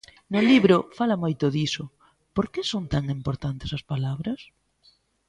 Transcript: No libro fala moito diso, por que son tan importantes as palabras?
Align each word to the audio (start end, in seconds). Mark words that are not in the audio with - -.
No 0.33 0.39
libro 0.51 0.77
fala 0.97 1.21
moito 1.23 1.45
diso, 1.55 1.83
por 2.35 2.45
que 2.53 2.61
son 2.71 2.83
tan 2.93 3.03
importantes 3.17 3.69
as 3.77 3.83
palabras? 3.91 4.39